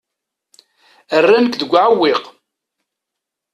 Rran-k 1.23 1.53
deg 1.61 1.71
uɛewwiq. 1.71 2.21